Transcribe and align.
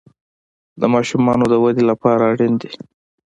د 0.79 0.81
ماشومانو 0.93 1.45
د 1.51 1.53
ودې 1.63 1.83
لپاره 1.91 2.23
اړین 2.31 2.53
دي. 2.61 2.71